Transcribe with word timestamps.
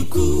Kau 0.00 0.32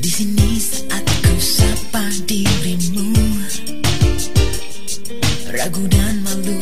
di 0.00 0.08
sini 0.08 0.56
saat 0.56 1.04
ku 1.04 1.36
sapa 1.36 2.00
dirimu. 2.24 3.12
Ragu 5.52 5.84
dan 5.92 6.24
malu 6.24 6.56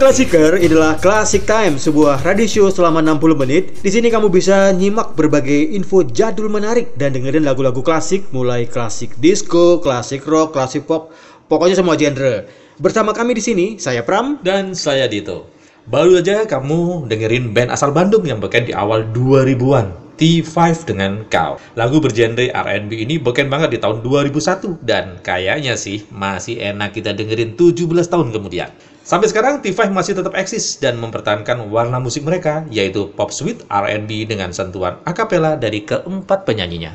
Klasiker, 0.00 0.56
inilah 0.56 0.96
Classic 0.96 1.44
Time, 1.44 1.76
sebuah 1.76 2.24
radio 2.24 2.48
show 2.48 2.72
selama 2.72 3.04
60 3.04 3.36
menit. 3.36 3.84
Di 3.84 3.92
sini 3.92 4.08
kamu 4.08 4.32
bisa 4.32 4.72
nyimak 4.72 5.12
berbagai 5.12 5.76
info 5.76 6.00
jadul 6.00 6.48
menarik 6.48 6.96
dan 6.96 7.12
dengerin 7.12 7.44
lagu-lagu 7.44 7.84
klasik 7.84 8.24
mulai 8.32 8.64
klasik 8.64 9.12
disco, 9.20 9.76
klasik 9.76 10.24
rock, 10.24 10.56
klasik 10.56 10.88
pop, 10.88 11.12
pokoknya 11.52 11.84
semua 11.84 12.00
genre. 12.00 12.48
Bersama 12.80 13.12
kami 13.12 13.36
di 13.36 13.44
sini, 13.44 13.66
saya 13.76 14.00
Pram. 14.00 14.40
Dan 14.40 14.72
saya 14.72 15.04
Dito. 15.04 15.52
Baru 15.84 16.16
aja 16.16 16.48
kamu 16.48 17.04
dengerin 17.04 17.52
band 17.52 17.68
asal 17.68 17.92
Bandung 17.92 18.24
yang 18.24 18.40
beken 18.40 18.64
di 18.64 18.72
awal 18.72 19.04
2000-an. 19.12 20.16
T5 20.16 20.84
dengan 20.84 21.28
Kau. 21.28 21.56
Lagu 21.76 22.00
bergenre 22.00 22.48
R&B 22.48 22.92
ini 22.92 23.16
beken 23.16 23.48
banget 23.48 23.76
di 23.76 23.78
tahun 23.80 24.00
2001 24.04 24.80
dan 24.80 25.16
kayaknya 25.24 25.76
sih 25.80 26.08
masih 26.08 26.60
enak 26.60 26.96
kita 26.96 27.16
dengerin 27.16 27.52
17 27.56 27.84
tahun 28.04 28.28
kemudian. 28.32 28.68
Sampai 29.10 29.26
sekarang 29.26 29.58
T5 29.58 29.90
masih 29.90 30.14
tetap 30.14 30.38
eksis 30.38 30.78
dan 30.78 30.94
mempertahankan 31.02 31.66
warna 31.66 31.98
musik 31.98 32.22
mereka 32.22 32.62
yaitu 32.70 33.10
pop 33.18 33.34
sweet 33.34 33.66
R&B 33.66 34.06
dengan 34.30 34.54
sentuhan 34.54 35.02
akapela 35.02 35.58
dari 35.58 35.82
keempat 35.82 36.46
penyanyinya. 36.46 36.94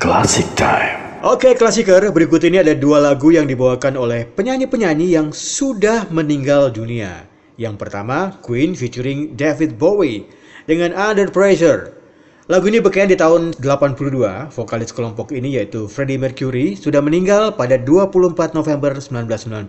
Oke 1.27 1.51
Klasiker, 1.59 1.99
berikut 2.15 2.39
ini 2.47 2.63
ada 2.63 2.71
dua 2.71 3.03
lagu 3.03 3.35
yang 3.35 3.43
dibawakan 3.43 3.99
oleh 3.99 4.23
penyanyi-penyanyi 4.31 5.11
yang 5.11 5.35
sudah 5.35 6.07
meninggal 6.07 6.71
dunia. 6.71 7.27
Yang 7.59 7.83
pertama, 7.83 8.39
Queen 8.39 8.79
featuring 8.79 9.35
David 9.35 9.75
Bowie 9.75 10.23
dengan 10.71 10.95
Under 10.95 11.27
Pressure. 11.27 11.99
Lagu 12.45 12.69
ini 12.69 12.77
berkaitan 12.77 13.09
di 13.09 13.17
tahun 13.17 13.57
82, 13.57 14.53
vokalis 14.53 14.93
kelompok 14.93 15.33
ini 15.33 15.57
yaitu 15.57 15.89
Freddie 15.89 16.21
Mercury 16.21 16.77
sudah 16.77 17.01
meninggal 17.01 17.57
pada 17.57 17.73
24 17.73 18.53
November 18.53 18.93
1991. 19.01 19.65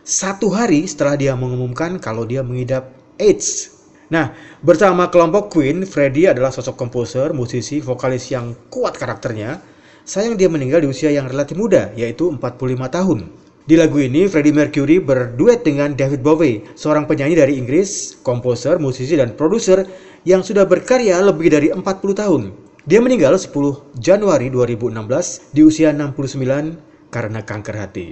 Satu 0.00 0.48
hari 0.48 0.88
setelah 0.88 1.20
dia 1.20 1.36
mengumumkan 1.36 2.00
kalau 2.00 2.24
dia 2.24 2.40
mengidap 2.40 2.88
AIDS. 3.20 3.76
Nah, 4.08 4.32
bersama 4.64 5.12
kelompok 5.12 5.52
Queen, 5.52 5.84
Freddie 5.84 6.32
adalah 6.32 6.48
sosok 6.48 6.80
komposer, 6.80 7.36
musisi, 7.36 7.84
vokalis 7.84 8.32
yang 8.32 8.56
kuat 8.72 8.96
karakternya. 8.96 9.60
Sayang 10.08 10.40
dia 10.40 10.48
meninggal 10.48 10.80
di 10.80 10.88
usia 10.88 11.12
yang 11.12 11.28
relatif 11.28 11.52
muda, 11.60 11.92
yaitu 12.00 12.32
45 12.32 12.96
tahun. 12.96 13.28
Di 13.68 13.76
lagu 13.76 14.00
ini, 14.00 14.24
Freddie 14.24 14.56
Mercury 14.56 14.98
berduet 15.04 15.62
dengan 15.62 15.92
David 15.92 16.24
Bowie, 16.24 16.64
seorang 16.80 17.04
penyanyi 17.04 17.36
dari 17.36 17.54
Inggris, 17.60 18.16
komposer, 18.24 18.80
musisi, 18.80 19.20
dan 19.20 19.36
produser 19.36 19.84
yang 20.24 20.44
sudah 20.44 20.68
berkarya 20.68 21.16
lebih 21.24 21.48
dari 21.48 21.68
40 21.72 21.82
tahun. 22.12 22.52
Dia 22.84 23.00
meninggal 23.00 23.36
10 23.36 23.52
Januari 23.96 24.48
2016 24.52 25.52
di 25.52 25.60
usia 25.64 25.92
69 25.92 27.12
karena 27.12 27.40
kanker 27.44 27.76
hati. 27.76 28.08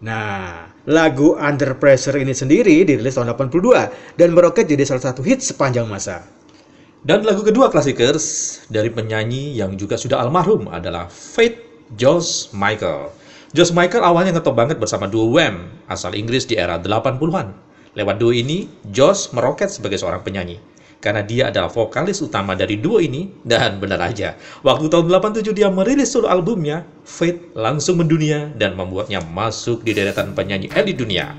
Nah, 0.00 0.64
lagu 0.88 1.36
Under 1.36 1.76
Pressure 1.76 2.16
ini 2.16 2.32
sendiri 2.32 2.88
dirilis 2.88 3.16
tahun 3.16 3.36
82 3.36 4.16
dan 4.16 4.28
meroket 4.32 4.64
jadi 4.64 4.84
salah 4.88 5.12
satu 5.12 5.20
hit 5.20 5.44
sepanjang 5.44 5.84
masa. 5.84 6.24
Dan 7.00 7.24
lagu 7.24 7.40
kedua 7.40 7.72
klasikers 7.72 8.60
dari 8.68 8.92
penyanyi 8.92 9.56
yang 9.56 9.76
juga 9.76 9.96
sudah 9.96 10.20
almarhum 10.20 10.68
adalah 10.68 11.08
Faith 11.08 11.56
Josh 11.96 12.52
Michael. 12.52 13.12
Josh 13.56 13.72
Michael 13.72 14.04
awalnya 14.04 14.36
ngetop 14.36 14.56
banget 14.56 14.76
bersama 14.76 15.08
duo 15.08 15.32
Wham 15.32 15.68
asal 15.88 16.12
Inggris 16.16 16.44
di 16.44 16.60
era 16.60 16.76
80-an. 16.76 17.56
Lewat 17.96 18.16
duo 18.22 18.30
ini, 18.30 18.70
Josh 18.88 19.34
meroket 19.34 19.74
sebagai 19.74 19.98
seorang 19.98 20.22
penyanyi 20.22 20.62
karena 21.00 21.24
dia 21.24 21.48
adalah 21.48 21.72
vokalis 21.72 22.20
utama 22.20 22.52
dari 22.52 22.76
duo 22.76 23.00
ini 23.00 23.32
dan 23.42 23.80
benar 23.80 23.98
aja 24.04 24.36
waktu 24.60 24.86
tahun 24.92 25.08
87 25.08 25.56
dia 25.56 25.72
merilis 25.72 26.12
solo 26.12 26.28
albumnya 26.28 26.84
Fate 27.02 27.50
langsung 27.56 27.98
mendunia 27.98 28.52
dan 28.54 28.76
membuatnya 28.76 29.24
masuk 29.32 29.82
di 29.82 29.96
deretan 29.96 30.36
penyanyi 30.36 30.68
elit 30.76 31.00
dunia 31.00 31.34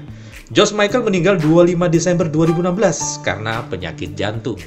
Josh 0.51 0.75
Michael 0.75 1.07
meninggal 1.07 1.39
25 1.39 1.77
Desember 1.87 2.27
2016 2.27 3.23
karena 3.23 3.63
penyakit 3.69 4.17
jantung 4.17 4.59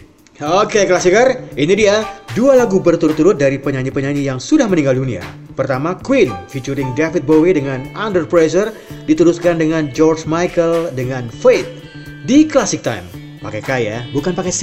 Oke 0.42 0.82
klasiker, 0.82 1.46
ini 1.54 1.78
dia 1.78 2.02
dua 2.34 2.58
lagu 2.58 2.82
berturut-turut 2.82 3.38
dari 3.38 3.54
penyanyi-penyanyi 3.54 4.26
yang 4.26 4.42
sudah 4.42 4.66
meninggal 4.66 4.98
dunia. 4.98 5.22
Pertama 5.54 5.94
Queen 5.94 6.34
featuring 6.50 6.90
David 6.98 7.22
Bowie 7.22 7.54
dengan 7.54 7.86
Under 7.94 8.26
Pressure 8.26 8.74
diteruskan 9.06 9.62
dengan 9.62 9.94
George 9.94 10.26
Michael 10.26 10.90
dengan 10.98 11.30
Faith 11.30 11.70
di 12.26 12.50
Classic 12.50 12.82
Time 12.82 13.23
pakai 13.44 13.60
K 13.60 13.70
ya, 13.84 13.98
bukan 14.08 14.32
pakai 14.32 14.52
C. 14.56 14.62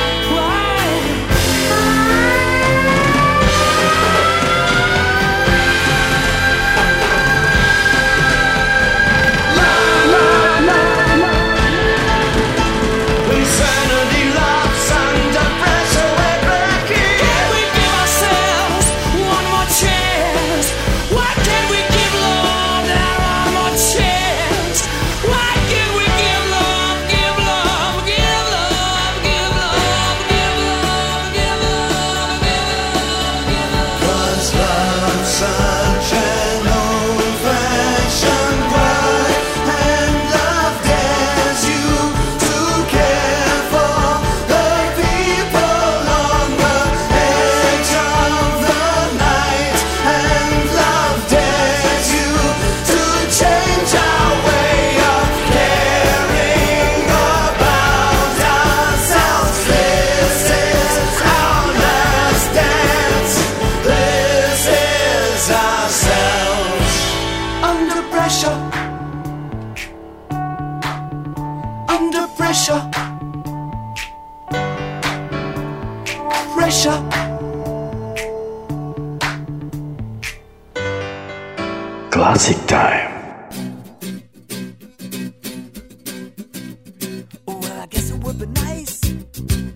would 88.19 88.39
be 88.39 88.45
nice. 88.47 89.70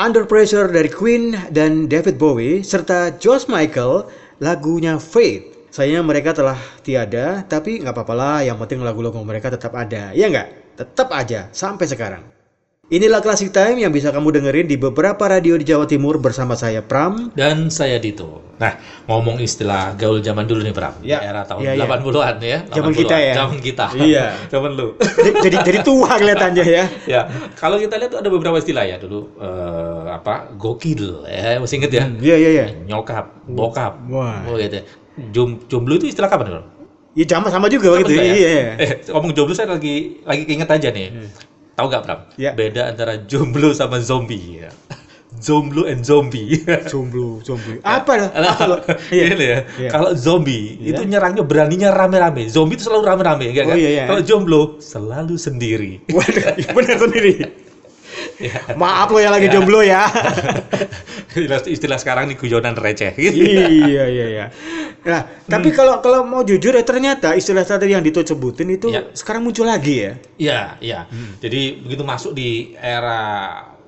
Under 0.00 0.24
Pressure 0.24 0.72
dari 0.72 0.88
Queen 0.88 1.36
dan 1.52 1.84
David 1.84 2.16
Bowie 2.16 2.64
serta 2.64 3.12
George 3.20 3.52
Michael 3.52 4.08
lagunya 4.40 4.96
Faith. 4.96 5.68
Sayangnya 5.68 6.00
mereka 6.00 6.32
telah 6.32 6.56
tiada, 6.80 7.44
tapi 7.44 7.84
nggak 7.84 7.92
apa-apa 7.92 8.14
lah. 8.16 8.38
Yang 8.40 8.64
penting 8.64 8.80
lagu-lagu 8.80 9.20
mereka 9.20 9.52
tetap 9.52 9.76
ada, 9.76 10.08
ya 10.16 10.32
nggak? 10.32 10.80
Tetap 10.80 11.12
aja 11.12 11.52
sampai 11.52 11.84
sekarang. 11.84 12.39
Inilah 12.90 13.22
Classic 13.22 13.54
Time 13.54 13.78
yang 13.78 13.94
bisa 13.94 14.10
kamu 14.10 14.34
dengerin 14.34 14.66
di 14.66 14.74
beberapa 14.74 15.30
radio 15.30 15.54
di 15.54 15.62
Jawa 15.62 15.86
Timur 15.86 16.18
bersama 16.18 16.58
saya 16.58 16.82
Pram. 16.82 17.30
Dan 17.38 17.70
saya 17.70 18.02
Dito. 18.02 18.42
Nah, 18.58 18.82
ngomong 19.06 19.38
istilah 19.38 19.94
gaul 19.94 20.18
zaman 20.18 20.42
dulu 20.42 20.66
nih, 20.66 20.74
Pram. 20.74 20.98
Ya. 21.06 21.22
Era 21.22 21.46
tahun 21.46 21.70
Ya, 21.70 21.78
ya. 21.78 21.86
80-an 21.86 22.36
ya. 22.42 22.58
Zaman 22.66 22.90
80-an. 22.90 22.98
kita 22.98 23.16
ya. 23.22 23.34
Zaman 23.38 23.58
kita. 23.62 23.86
Iya. 23.94 24.26
zaman 24.58 24.70
lu. 24.74 24.98
Jadi 25.22 25.56
jadi, 25.62 25.78
tua 25.86 26.18
kelihatannya 26.18 26.64
ya. 26.66 26.84
ya, 27.14 27.20
kalau 27.54 27.78
kita 27.78 27.94
lihat 27.94 28.10
tuh 28.10 28.18
ada 28.26 28.26
beberapa 28.26 28.58
istilah 28.58 28.82
ya 28.82 28.98
dulu 28.98 29.38
eh, 29.38 30.10
apa? 30.10 30.50
Gokil 30.58 31.30
ya, 31.30 31.62
masih 31.62 31.78
inget 31.78 31.92
ya? 31.94 32.04
Iya 32.10 32.36
iya 32.42 32.50
iya. 32.50 32.66
Nyokap, 32.90 33.46
bokap. 33.54 34.02
Wah. 34.10 34.42
Oh 34.50 34.58
gitu. 34.58 34.82
Jom, 35.30 35.62
jomblo 35.70 35.94
itu 35.94 36.10
istilah 36.10 36.26
kapan, 36.26 36.58
Bro? 36.58 36.62
Ya 37.14 37.22
sama 37.22 37.54
sama 37.54 37.70
juga 37.70 37.94
Sama 37.94 38.02
gitu. 38.02 38.18
juga 38.18 38.22
ya? 38.26 38.34
Iya. 38.34 38.50
Eh, 38.82 38.90
ngomong 39.14 39.30
jomblo 39.30 39.54
saya 39.54 39.78
lagi 39.78 40.26
lagi 40.26 40.42
keinget 40.42 40.66
aja 40.66 40.90
nih. 40.90 41.06
Tahu 41.80 41.88
nggak, 41.88 42.02
Pram? 42.04 42.20
Ya. 42.36 42.52
Beda 42.52 42.92
antara 42.92 43.16
jomblo 43.24 43.72
sama 43.72 44.04
zombie. 44.04 44.60
Ya. 44.60 44.68
Jomblo 45.40 45.88
and 45.88 46.04
zombie. 46.04 46.60
Jomblo, 46.92 47.40
jomblo. 47.40 47.80
Apa 47.80 48.12
loh? 48.20 48.28
Apa 48.36 48.64
loh? 48.68 48.80
Iya. 49.08 49.24
ya. 49.32 49.58
Iya. 49.80 49.88
Kalau 49.88 50.12
zombie 50.12 50.76
Iya. 50.76 50.92
itu 50.92 51.02
nyerangnya 51.08 51.40
beraninya 51.40 51.88
rame-rame. 51.88 52.52
Zombie 52.52 52.76
itu 52.76 52.84
selalu 52.84 53.08
rame-rame, 53.08 53.48
ya 53.48 53.64
Oh, 53.64 53.72
kan? 53.72 53.76
iya, 53.80 53.88
iya. 53.96 54.04
Kalau 54.04 54.20
jomblo 54.20 54.76
selalu 54.76 55.40
sendiri. 55.40 56.04
Waduh, 56.12 56.44
benar 56.76 56.96
sendiri. 57.00 57.32
Ya. 58.40 58.56
Maaf 58.72 59.12
lo 59.12 59.20
yang 59.20 59.30
lagi 59.30 59.46
Ya. 59.46 59.52
jomblo 59.52 59.84
ya. 59.84 60.08
istilah, 61.30 61.60
istilah 61.62 61.98
sekarang 61.98 62.24
nih 62.26 62.36
guyonan 62.36 62.72
receh 62.72 63.12
gitu. 63.12 63.36
iya 63.36 64.04
iya 64.08 64.26
iya. 64.26 64.46
Nah, 65.00 65.28
tapi 65.44 65.70
kalau 65.70 66.00
kalau 66.00 66.24
mau 66.24 66.40
jujur 66.40 66.72
ya 66.72 66.80
ternyata 66.80 67.32
istilah 67.32 67.62
tadi 67.62 67.92
yang 67.92 68.00
Dito 68.00 68.20
sebutin 68.20 68.68
itu 68.70 68.88
Ya. 68.88 69.04
sekarang 69.12 69.44
muncul 69.44 69.64
lagi 69.64 69.94
ya. 70.00 70.12
Iya, 70.36 70.60
iya. 70.80 71.00
Jadi 71.38 71.80
begitu 71.80 72.00
masuk 72.00 72.32
di 72.32 72.72
era 72.74 73.20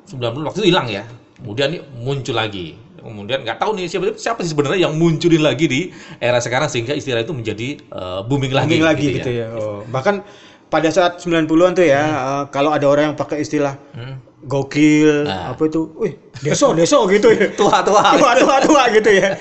90 0.06 0.20
waktu 0.42 0.58
itu 0.60 0.68
hilang 0.68 0.86
ya. 0.86 1.04
Kemudian 1.36 1.72
nih 1.72 1.82
muncul 1.96 2.36
lagi. 2.36 2.76
Kemudian 2.96 3.42
nggak 3.42 3.58
tahu 3.58 3.74
nih 3.74 3.88
siapa 3.88 4.14
siapa 4.14 4.40
sih 4.40 4.52
sebenarnya 4.52 4.86
yang 4.86 4.94
munculin 4.94 5.42
lagi 5.42 5.66
di 5.66 5.80
era 6.18 6.38
sekarang 6.38 6.68
sehingga 6.68 6.92
istilah 6.92 7.20
itu 7.20 7.34
menjadi 7.34 7.68
eh, 7.82 8.20
booming 8.22 8.52
lagi. 8.52 8.68
Booming 8.68 8.84
lagi 8.84 9.06
gitu, 9.16 9.30
ya. 9.32 9.48
Oh, 9.50 9.82
bahkan 9.90 10.22
pada 10.68 10.88
saat 10.88 11.18
90-an 11.18 11.74
tuh 11.74 11.84
ya, 11.84 12.00
eh, 12.00 12.42
kalau 12.48 12.70
ada 12.70 12.86
orang 12.86 13.12
yang 13.12 13.16
pakai 13.18 13.42
istilah 13.42 13.74
Hmm. 13.92 14.22
Gokil 14.42 15.24
Nah. 15.24 15.50
apa 15.50 15.62
itu, 15.64 15.86
wih, 15.96 16.12
deso 16.38 16.72
deso 16.72 17.06
gitu 17.06 17.30
ya. 17.30 17.50
Tua-tua. 17.58 18.18
tua 18.18 18.32
tua 18.34 18.56
tua 18.58 18.82
gitu 18.90 19.08
ya. 19.08 19.38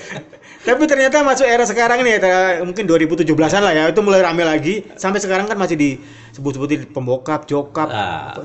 Tapi 0.62 0.86
ternyata 0.86 1.20
masuk 1.20 1.42
era 1.42 1.66
sekarang 1.66 2.00
nih, 2.00 2.22
ya, 2.22 2.62
mungkin 2.62 2.86
2017-an 2.86 3.34
lah 3.60 3.74
ya, 3.74 3.84
itu 3.90 3.98
mulai 3.98 4.22
rame 4.22 4.42
lagi. 4.42 4.86
Sampai 4.94 5.18
sekarang 5.18 5.44
kan 5.44 5.58
masih 5.58 5.74
disebut-sebutin 5.74 6.86
pembokap, 6.88 7.50
jokap, 7.50 7.90
Ah. 7.90 8.30
apa, 8.30 8.42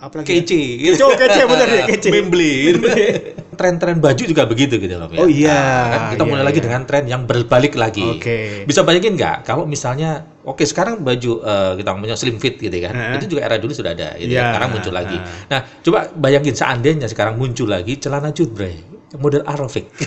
apa 0.00 0.14
lagi? 0.18 0.32
ya? 0.32 0.40
Kece. 0.40 0.60
Oh, 0.98 1.12
kece, 1.12 1.44
bener 1.52 1.68
ya, 1.68 1.82
kece. 1.86 2.08
Maybelline. 2.08 2.80
Tren-tren 3.60 4.00
baju 4.00 4.22
juga 4.24 4.48
begitu 4.48 4.80
gitu 4.80 4.96
loh. 4.96 5.12
ya. 5.12 5.20
Oh, 5.20 5.28
iya. 5.28 5.52
Nah, 5.52 5.84
kan 5.84 6.00
kita 6.16 6.24
Iya, 6.24 6.30
mulai 6.32 6.44
lagi 6.48 6.56
iya. 6.56 6.64
dengan 6.64 6.82
tren 6.88 7.04
yang 7.04 7.22
berbalik 7.28 7.76
lagi. 7.76 8.00
Oke. 8.16 8.64
Bisa 8.64 8.80
bayangin 8.80 9.12
nggak 9.12 9.44
kalau 9.44 9.68
misalnya 9.68 10.24
Oke 10.42 10.66
sekarang 10.66 11.06
baju 11.06 11.32
eh, 11.38 11.72
kita 11.78 11.88
ngomongnya 11.94 12.18
slim 12.18 12.42
fit 12.42 12.58
gitu 12.58 12.74
kan, 12.82 12.90
Heeh. 12.90 13.14
itu 13.22 13.38
juga 13.38 13.46
era 13.46 13.62
dulu 13.62 13.70
sudah 13.70 13.94
ada, 13.94 14.18
gitu 14.18 14.34
Iya, 14.34 14.42
kan. 14.42 14.46
sekarang 14.50 14.68
muncul 14.74 14.94
lagi. 14.94 15.18
heeh. 15.22 15.46
Nah 15.46 15.60
coba 15.86 15.98
bayangin 16.18 16.54
seandainya 16.58 17.06
sekarang 17.06 17.38
muncul 17.38 17.70
lagi 17.70 17.94
celana 18.02 18.34
judbre 18.34 18.74
model 19.16 19.42
Arofik. 19.44 19.88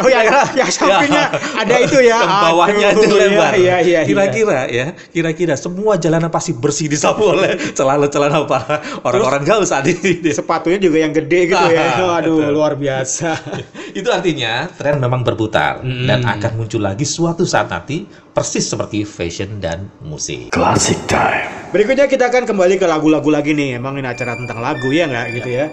Oh 0.00 0.08
ya, 0.08 0.24
ya, 0.56 0.64
sampingnya 0.64 1.28
ada 1.52 1.76
itu 1.76 2.00
ya. 2.00 2.24
Yang 2.24 2.32
bawahnya 2.32 2.86
Aduh, 2.92 3.04
itu 3.04 3.14
lebar. 3.14 3.52
Iya, 3.52 3.76
iya, 3.84 4.00
iya. 4.00 4.00
Kira-kira 4.08 4.60
ya, 4.64 4.86
kira-kira 5.12 5.54
semua 5.54 6.00
jalanan 6.00 6.32
pasti 6.32 6.56
bersih 6.56 6.88
disapu 6.88 7.28
oleh 7.28 7.52
celana-celana 7.76 8.48
para 8.48 8.80
orang-orang 9.04 9.44
gaul 9.44 9.64
saat 9.68 9.84
ini. 9.84 10.24
Sepatunya 10.32 10.80
juga 10.80 11.04
yang 11.04 11.12
gede 11.12 11.52
gitu 11.52 11.66
ya. 11.68 12.00
Ah, 12.00 12.16
Aduh, 12.16 12.40
betul. 12.40 12.52
luar 12.56 12.72
biasa. 12.80 13.36
Itu 13.98 14.08
artinya 14.08 14.72
tren 14.72 14.96
memang 14.96 15.20
berputar 15.20 15.84
Hmm. 15.84 16.08
dan 16.08 16.24
akan 16.24 16.56
muncul 16.56 16.80
lagi 16.80 17.04
suatu 17.04 17.44
saat 17.44 17.68
nanti 17.68 18.04
persis 18.32 18.64
seperti 18.64 19.04
fashion 19.04 19.60
dan 19.60 19.92
musik. 20.00 20.48
Classic 20.48 20.96
Time. 21.04 21.44
Berikutnya 21.70 22.08
kita 22.08 22.32
akan 22.32 22.48
kembali 22.48 22.80
ke 22.80 22.88
lagu-lagu 22.88 23.28
lagi 23.28 23.52
nih. 23.52 23.76
Emang 23.76 24.00
ini 24.00 24.08
acara 24.08 24.32
tentang 24.32 24.64
lagu 24.64 24.88
ya 24.88 25.04
nggak 25.04 25.26
gitu 25.36 25.50
ya. 25.52 25.66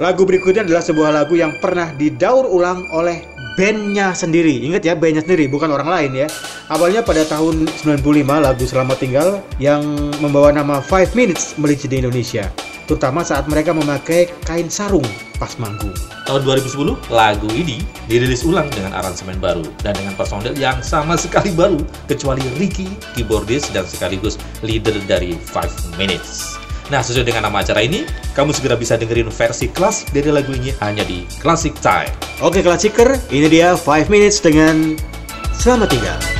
Lagu 0.00 0.24
berikutnya 0.24 0.64
adalah 0.64 0.80
sebuah 0.80 1.10
lagu 1.12 1.36
yang 1.36 1.52
pernah 1.60 1.92
didaur 1.92 2.48
ulang 2.48 2.88
oleh 2.96 3.28
bandnya 3.60 4.16
sendiri. 4.16 4.64
Ingat 4.64 4.88
ya, 4.88 4.96
bandnya 4.96 5.20
sendiri, 5.20 5.52
bukan 5.52 5.68
orang 5.68 5.88
lain 5.88 6.24
ya. 6.24 6.28
Awalnya 6.72 7.04
pada 7.04 7.28
tahun 7.28 7.68
95 7.68 8.24
lagu 8.24 8.64
Selamat 8.64 8.96
Tinggal 8.96 9.44
yang 9.60 9.84
membawa 10.24 10.48
nama 10.48 10.80
Five 10.80 11.12
Minutes 11.12 11.60
meliji 11.60 11.92
di 11.92 12.00
Indonesia. 12.00 12.48
Terutama 12.88 13.20
saat 13.20 13.44
mereka 13.52 13.76
memakai 13.76 14.32
kain 14.48 14.72
sarung 14.72 15.06
pas 15.36 15.52
manggung. 15.60 15.92
Tahun 16.24 16.40
2010, 16.40 16.96
lagu 17.12 17.48
ini 17.52 17.84
dirilis 18.08 18.48
ulang 18.48 18.72
dengan 18.72 18.96
aransemen 18.96 19.36
baru 19.42 19.66
dan 19.84 19.92
dengan 19.92 20.16
personel 20.16 20.56
yang 20.56 20.80
sama 20.80 21.20
sekali 21.20 21.52
baru 21.52 21.82
kecuali 22.08 22.40
Ricky, 22.56 22.88
keyboardist 23.12 23.76
dan 23.76 23.84
sekaligus 23.84 24.40
leader 24.64 24.96
dari 25.04 25.36
Five 25.36 25.72
Minutes. 26.00 26.62
Nah, 26.90 27.04
sesuai 27.04 27.28
dengan 27.28 27.46
nama 27.46 27.62
acara 27.62 27.84
ini, 27.84 28.08
kamu 28.34 28.50
segera 28.50 28.74
bisa 28.74 28.98
dengerin 28.98 29.30
versi 29.30 29.70
klasik 29.70 30.10
dari 30.10 30.32
lagu 30.32 30.50
ini 30.56 30.74
hanya 30.82 31.06
di 31.06 31.28
Classic 31.38 31.72
Time. 31.78 32.10
Oke, 32.42 32.64
klasiker, 32.64 33.14
ini 33.30 33.46
dia 33.46 33.78
Five 33.78 34.10
Minutes 34.10 34.42
dengan 34.42 34.98
Selamat 35.54 35.94
Tinggal. 35.94 36.31